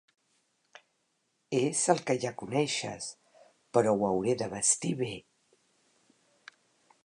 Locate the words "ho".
3.99-4.09